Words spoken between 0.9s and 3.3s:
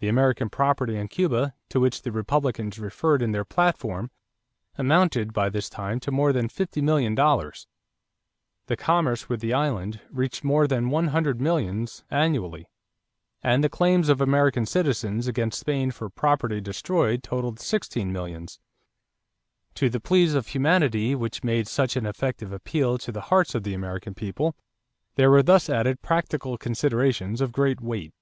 in Cuba to which the Republicans referred